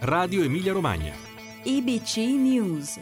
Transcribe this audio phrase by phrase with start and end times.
[0.00, 1.14] Radio Emilia Romagna.
[1.62, 3.00] IBC News.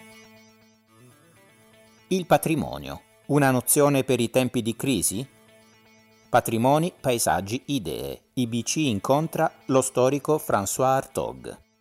[2.09, 5.27] Il patrimonio, una nozione per i tempi di crisi?
[6.29, 8.31] Patrimoni, paesaggi, idee.
[8.35, 11.72] IBC incontra lo storico François Artaud.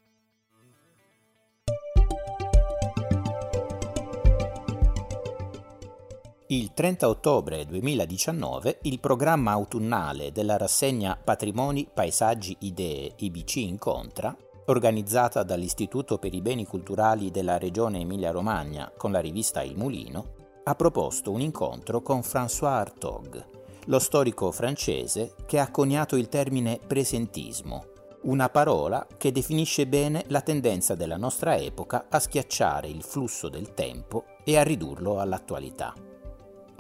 [6.52, 15.44] Il 30 ottobre 2019 il programma autunnale della rassegna Patrimoni, Paesaggi, Idee IBC Incontra, organizzata
[15.44, 20.34] dall'Istituto per i Beni Culturali della Regione Emilia-Romagna con la rivista Il Mulino,
[20.66, 23.48] ha proposto un incontro con François Artaud,
[23.86, 27.86] lo storico francese che ha coniato il termine presentismo,
[28.24, 33.74] una parola che definisce bene la tendenza della nostra epoca a schiacciare il flusso del
[33.74, 35.94] tempo e a ridurlo all'attualità.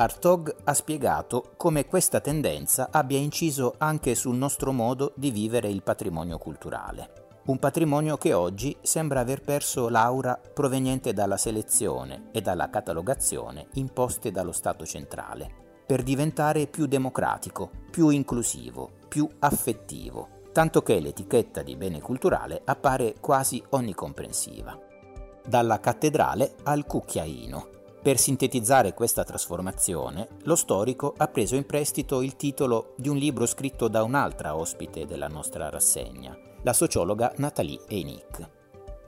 [0.02, 5.84] Artaud ha spiegato come questa tendenza abbia inciso anche sul nostro modo di vivere il
[5.84, 7.30] patrimonio culturale.
[7.46, 14.32] Un patrimonio che oggi sembra aver perso l'aura proveniente dalla selezione e dalla catalogazione imposte
[14.32, 21.76] dallo Stato centrale, per diventare più democratico, più inclusivo, più affettivo, tanto che l'etichetta di
[21.76, 24.76] bene culturale appare quasi onnicomprensiva.
[25.46, 32.36] Dalla cattedrale al cucchiaino, per sintetizzare questa trasformazione, lo storico ha preso in prestito il
[32.36, 38.50] titolo di un libro scritto da un'altra ospite della nostra rassegna, la sociologa Nathalie Einick.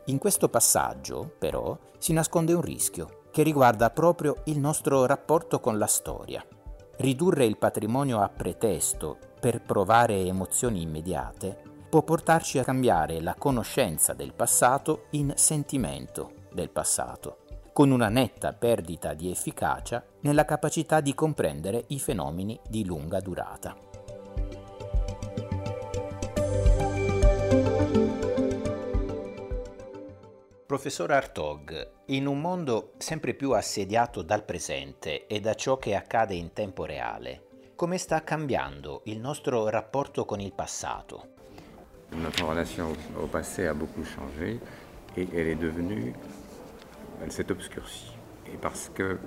[0.05, 5.79] In questo passaggio, però, si nasconde un rischio che riguarda proprio il nostro rapporto con
[5.79, 6.45] la storia.
[6.97, 14.13] Ridurre il patrimonio a pretesto per provare emozioni immediate può portarci a cambiare la conoscenza
[14.13, 17.42] del passato in sentimento del passato
[17.73, 23.75] con una netta perdita di efficacia nella capacità di comprendere i fenomeni di lunga durata.
[30.67, 36.35] Professor Artog, in un mondo sempre più assediato dal presente e da ciò che accade
[36.35, 41.31] in tempo reale, come sta cambiando il nostro rapporto con il passato?
[42.09, 44.59] Notre relation au passé a beaucoup changé
[45.15, 46.13] et elle est devenue
[47.21, 48.13] elle s'est obscurcie.
[48.53, 49.17] Et parce que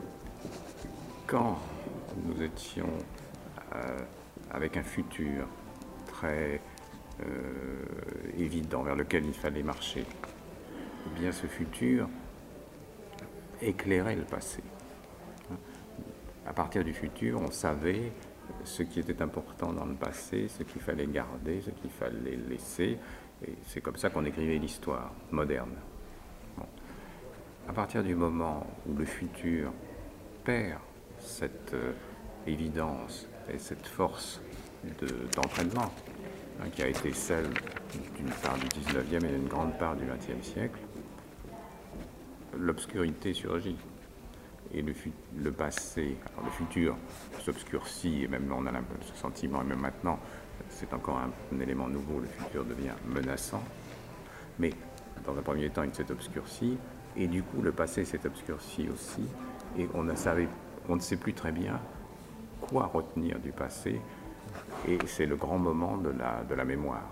[1.26, 1.58] quand
[2.24, 2.92] nous étions
[3.74, 3.98] euh,
[4.50, 5.47] avec un futur
[6.06, 6.60] très
[7.20, 7.84] euh,
[8.38, 10.04] évident vers lequel il fallait marcher,
[11.06, 12.08] eh bien ce futur
[13.60, 14.62] éclairait le passé.
[16.46, 18.12] À partir du futur, on savait
[18.62, 22.98] ce qui était important dans le passé, ce qu'il fallait garder, ce qu'il fallait laisser.
[23.46, 25.75] Et c'est comme ça qu'on écrivait l'histoire moderne.
[27.69, 29.72] À partir du moment où le futur
[30.44, 30.81] perd
[31.19, 31.93] cette euh,
[32.47, 34.41] évidence et cette force
[35.34, 35.93] d'entraînement
[36.60, 37.49] hein, qui a été celle
[38.16, 40.78] d'une part du 19e et d'une grande part du 20e siècle,
[42.56, 43.76] l'obscurité surgit.
[44.72, 46.97] Et le, passé, alors le futur
[47.41, 50.19] s'obscurcit, et même on a ce sentiment, et même maintenant,
[50.69, 53.62] c'est encore un, un, élément nouveau, le futur devient menaçant.
[54.59, 54.71] Mais
[55.25, 56.76] dans un premier temps, il s'est obscurci,
[57.16, 59.22] et du coup, le passé s'est obscurci aussi,
[59.78, 60.49] et on, a savait,
[60.88, 61.81] on ne sait plus très bien
[62.60, 64.00] quoi retenir du passé,
[64.88, 67.03] e c'est le grand moment de la, de la mémoire.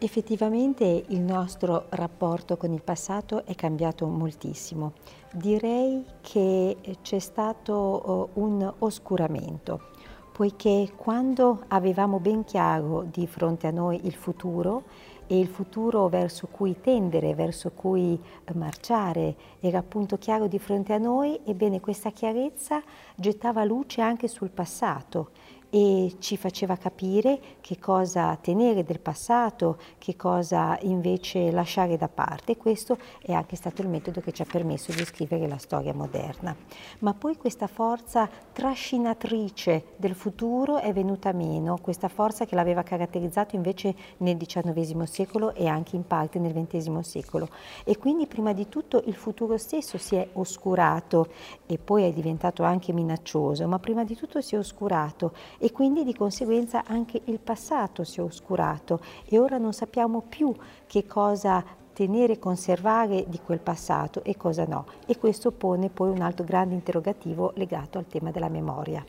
[0.00, 4.92] Effettivamente il nostro rapporto con il passato è cambiato moltissimo.
[5.32, 9.88] Direi che c'è stato uh, un oscuramento,
[10.32, 14.84] poiché quando avevamo ben chiaro di fronte a noi il futuro,
[15.28, 19.36] e il futuro verso cui tendere, verso cui eh, marciare.
[19.60, 22.82] Era appunto chiaro di fronte a noi, ebbene questa chiarezza
[23.14, 25.30] gettava luce anche sul passato
[25.70, 32.56] e ci faceva capire che cosa tenere del passato, che cosa invece lasciare da parte.
[32.56, 36.56] Questo è anche stato il metodo che ci ha permesso di scrivere la storia moderna.
[37.00, 43.54] Ma poi questa forza trascinatrice del futuro è venuta meno, questa forza che l'aveva caratterizzato
[43.56, 47.48] invece nel XIX secolo e anche in parte nel XX secolo.
[47.84, 51.28] E quindi prima di tutto il futuro stesso si è oscurato
[51.66, 56.04] e poi è diventato anche minaccioso, ma prima di tutto si è oscurato e quindi
[56.04, 60.54] di conseguenza anche il passato si è oscurato e ora non sappiamo più
[60.86, 64.86] che cosa tenere e conservare di quel passato e cosa no.
[65.04, 69.04] E questo pone poi un altro grande interrogativo legato al tema della memoria.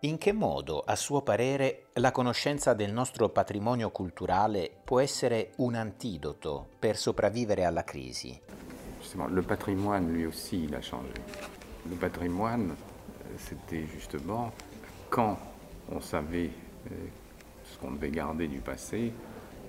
[0.00, 5.76] In che modo, a suo parere, la conoscenza del nostro patrimonio culturale può essere un
[5.76, 8.36] antidoto per sopravvivere alla crisi?
[9.28, 11.22] Le patrimoine, lui aussi, il a changé.
[11.84, 12.74] Le patrimoine,
[13.36, 14.50] c'était justement
[15.12, 15.38] quand
[15.90, 16.50] on savait
[16.90, 16.94] euh,
[17.64, 19.12] ce qu'on devait garder du passé,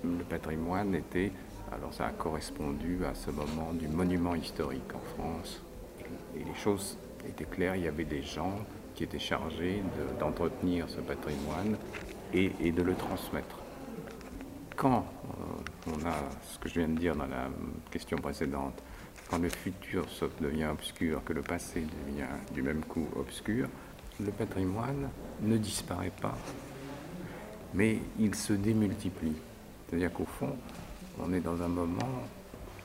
[0.02, 1.30] le patrimoine était,
[1.70, 5.62] alors ça a correspondu à ce moment du monument historique en France.
[6.34, 6.96] Et les choses
[7.28, 8.54] étaient claires, il y avait des gens
[8.94, 9.82] qui étaient chargés
[10.18, 11.76] d'entretenir ce patrimoine
[12.32, 13.58] et, de le transmettre.
[14.76, 17.50] Quand euh, on a ce que je viens de dire dans la
[17.90, 18.82] question précédente,
[19.28, 20.06] quand le futur
[20.40, 22.24] devient obscur, que le passé devient
[22.54, 23.68] du même coup obscur,
[24.20, 25.08] le patrimoine
[25.42, 26.36] ne disparaît pas,
[27.74, 29.36] mais il se démultiplie.
[29.88, 30.56] C'est-à-dire qu'au fond,
[31.20, 32.22] on est dans un moment,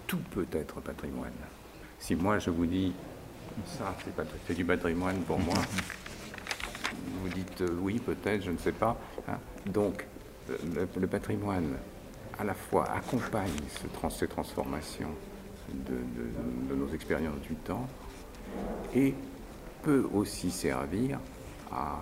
[0.08, 1.32] tout peut être patrimoine.
[2.00, 2.94] Si moi je vous dis,
[3.66, 3.96] ça
[4.48, 5.56] c'est du patrimoine pour moi,
[7.22, 8.98] vous dites euh, oui peut-être, je ne sais pas.
[9.28, 9.38] Hein.
[9.66, 10.06] Donc
[10.76, 11.76] le, patrimoine
[12.38, 13.52] à la fois accompagne
[13.82, 15.12] ces transformations
[15.70, 17.88] de, nos expériences du temps
[18.96, 19.14] et
[19.82, 21.20] peut aussi servir
[21.72, 22.00] à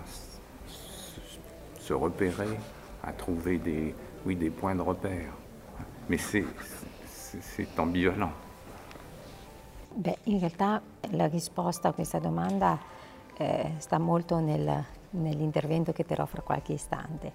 [1.78, 2.58] se repérer,
[3.02, 3.94] à trouver des,
[4.24, 5.32] oui, des points de repère.
[6.08, 8.32] Mais c'est ambivalent.
[9.94, 10.80] Beh, in realtà
[11.12, 12.78] la risposta a questa domanda
[13.36, 17.32] eh, sta molto nel, nell'intervento che terrò fra qualche istante,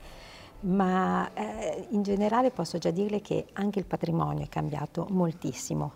[0.61, 5.93] ma eh, in generale posso già dirle che anche il patrimonio è cambiato moltissimo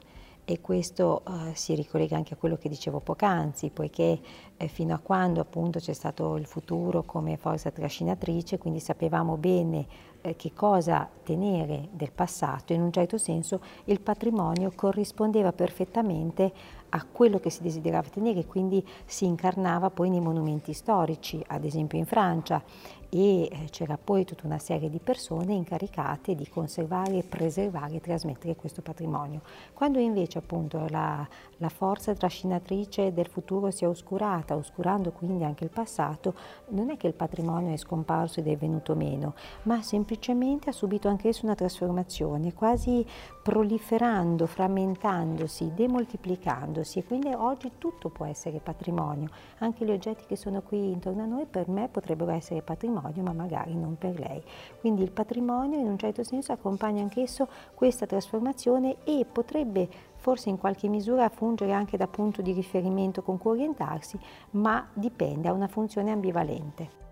[0.49, 4.17] e questo eh, si ricollega anche a quello che dicevo poc'anzi, poiché
[4.55, 9.85] eh, fino a quando appunto c'è stato il futuro come forza trascinatrice, quindi sapevamo bene
[10.27, 16.51] eh, che cosa tenere del passato, in un certo senso il patrimonio corrispondeva perfettamente
[16.89, 21.97] a quello che si desiderava tenere, quindi si incarnava poi nei monumenti storici, ad esempio
[21.97, 22.63] in Francia
[23.09, 28.55] e eh, c'era poi tutta una serie di persone incaricate di conservare, preservare e trasmettere
[28.55, 29.41] questo patrimonio.
[29.73, 31.25] Quando invece appunto la,
[31.57, 36.33] la forza trascinatrice del futuro si è oscurata, oscurando quindi anche il passato,
[36.69, 40.16] non è che il patrimonio è scomparso ed è venuto meno, ma semplicemente
[40.65, 43.05] ha subito anch'esso una trasformazione, quasi
[43.41, 49.29] proliferando, frammentandosi, demoltiplicandosi e quindi oggi tutto può essere patrimonio,
[49.59, 53.31] anche gli oggetti che sono qui intorno a noi per me potrebbero essere patrimonio, ma
[53.31, 54.41] magari non per lei.
[54.79, 60.57] Quindi il patrimonio in un certo senso accompagna anch'esso questa trasformazione e potrebbe forse in
[60.57, 64.19] qualche misura fungere anche da punto di riferimento con cui orientarsi,
[64.51, 67.06] ma dipende, ha una funzione ambivalente.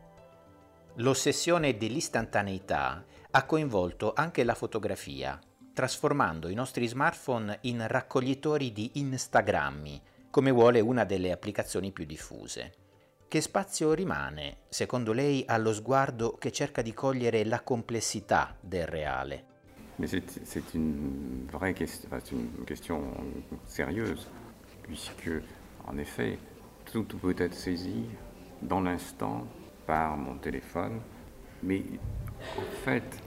[0.99, 5.37] L'ossessione dell'istantaneità ha coinvolto anche la fotografia,
[5.73, 12.71] trasformando i nostri smartphone in raccoglitori di Instagrammi, come vuole una delle applicazioni più diffuse.
[13.27, 19.45] Che spazio rimane, secondo lei, allo sguardo che cerca di cogliere la complessità del reale?
[19.97, 23.11] Mais c'est une vraie question, une question
[23.65, 24.27] sérieuse,
[24.81, 25.41] puisque,
[25.87, 26.37] en effet,
[26.89, 28.05] tout peut être saisi
[28.61, 29.45] dans l'instant
[29.85, 30.99] par mon téléphone,
[31.63, 31.83] mais
[32.57, 33.21] en fait,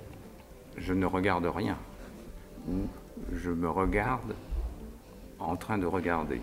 [0.76, 1.78] je ne regarde rien,
[2.68, 2.86] ou
[3.32, 4.34] je me regarde
[5.38, 6.40] en train de regarder.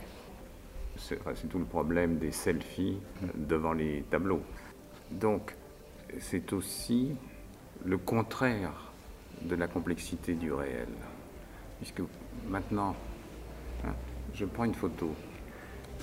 [0.98, 1.20] C'est
[1.50, 2.98] tout le problème des selfies
[3.36, 4.42] devant les tableaux.
[5.12, 5.54] Donc,
[6.20, 7.16] c'est aussi
[7.84, 8.92] le contraire
[9.42, 10.88] de la complexité du réel.
[11.80, 12.02] Puisque
[12.48, 12.96] maintenant,
[13.86, 13.94] hein,
[14.34, 15.14] je prends une photo,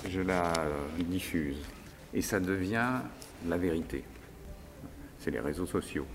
[0.07, 0.53] je la
[0.99, 1.65] diffuse,
[2.13, 3.01] et ça devient
[3.47, 4.03] la vérité.
[5.19, 6.05] C'est les réseaux sociaux.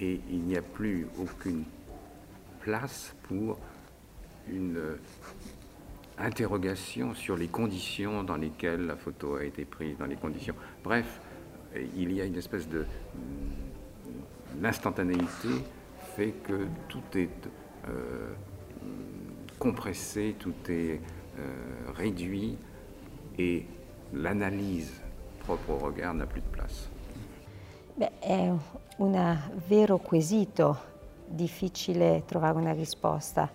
[0.00, 1.64] Et il n'y a plus aucune
[2.60, 3.58] place pour
[4.48, 4.96] une
[6.18, 10.54] interrogation sur les conditions dans lesquelles la photo a été prise, dans les conditions.
[10.82, 11.20] Bref,
[11.94, 12.86] il y a une espèce de
[14.60, 15.48] l'instantanéité
[16.16, 17.28] fait que tout est
[17.88, 18.32] euh,
[19.58, 21.00] compressé, tout est
[21.38, 22.56] euh, réduit
[23.38, 23.66] et
[24.10, 25.02] l'analyse
[25.44, 26.88] propre au regard n'a plus de place.
[27.94, 28.52] Beh, è
[28.98, 30.78] un vero quesito,
[31.26, 33.50] difficile trovare una risposta,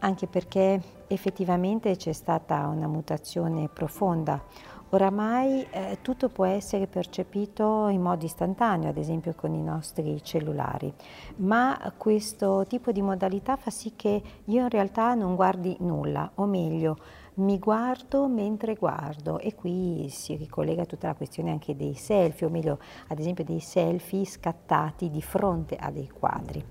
[0.00, 4.42] anche perché effettivamente c'è stata una mutazione profonda.
[4.90, 10.90] Oramai eh, tutto può essere percepito in modo istantaneo, ad esempio con i nostri cellulari,
[11.36, 16.46] ma questo tipo di modalità fa sì che io in realtà non guardi nulla, o
[16.46, 16.96] meglio,
[17.38, 22.50] mi guardo mentre guardo e qui si ricollega tutta la questione anche dei selfie, o
[22.50, 22.78] meglio,
[23.08, 26.64] ad esempio dei selfie scattati di fronte a dei quadri.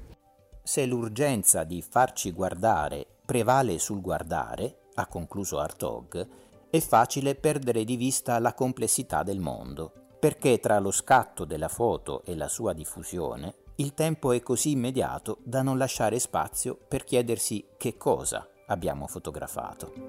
[0.64, 6.28] Se l'urgenza di farci guardare prevale sul guardare, ha concluso Artog,
[6.70, 12.24] è facile perdere di vista la complessità del mondo, perché tra lo scatto della foto
[12.24, 17.64] e la sua diffusione il tempo è così immediato da non lasciare spazio per chiedersi
[17.78, 20.07] che cosa abbiamo fotografato.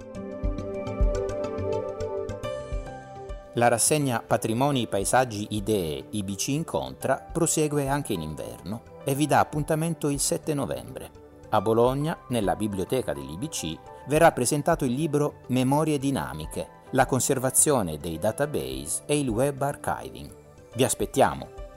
[3.59, 10.11] La rassegna Patrimoni, Paesaggi, Idee IBC Incontra prosegue anche in inverno e vi dà appuntamento
[10.11, 11.11] il 7 novembre.
[11.49, 19.03] A Bologna, nella biblioteca dell'IBC, verrà presentato il libro Memorie dinamiche, la conservazione dei database
[19.07, 20.33] e il web archiving.
[20.77, 21.68] Vi aspettiamo!